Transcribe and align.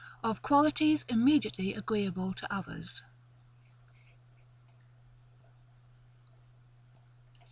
OF 0.23 0.41
QUALITIES 0.41 1.05
IMMEDIATELY 1.09 1.75
AGREEABLE 1.75 2.33
TO 2.33 2.51
OTHERS. 2.51 3.03